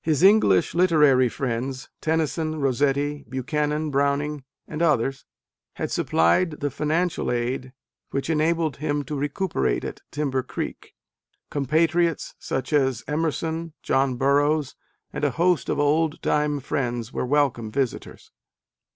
His 0.00 0.24
English 0.24 0.74
literary 0.74 1.28
friends, 1.28 1.90
Tennyson, 2.00 2.58
Rossetti, 2.60 3.24
Buchanan, 3.28 3.92
Browning 3.92 4.42
and 4.66 4.82
others, 4.82 5.24
had 5.74 5.92
supplied 5.92 6.58
the 6.58 6.72
financial 6.72 7.30
aid 7.30 7.72
which 8.10 8.28
enabled 8.28 8.78
him 8.78 9.04
to 9.04 9.14
recuperate 9.14 9.84
at 9.84 10.00
Timber 10.10 10.42
Greek: 10.42 10.96
compatriots 11.50 12.34
such 12.40 12.72
as 12.72 13.04
Emerson, 13.06 13.72
John 13.80 14.16
Burroughs, 14.16 14.74
and 15.12 15.22
a 15.22 15.30
host 15.30 15.68
of 15.68 15.78
old 15.78 16.20
time 16.20 16.58
friends 16.58 17.12
were 17.12 17.24
welcome 17.24 17.70
visitors. 17.70 18.32